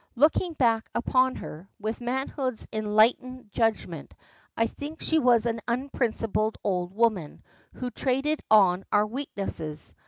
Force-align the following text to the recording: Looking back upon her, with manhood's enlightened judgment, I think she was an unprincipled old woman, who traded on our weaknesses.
Looking 0.15 0.53
back 0.53 0.89
upon 0.95 1.35
her, 1.35 1.69
with 1.79 2.01
manhood's 2.01 2.67
enlightened 2.73 3.51
judgment, 3.51 4.15
I 4.57 4.65
think 4.65 4.99
she 5.03 5.19
was 5.19 5.45
an 5.45 5.61
unprincipled 5.67 6.57
old 6.63 6.91
woman, 6.91 7.43
who 7.75 7.91
traded 7.91 8.41
on 8.49 8.83
our 8.91 9.05
weaknesses. 9.05 9.93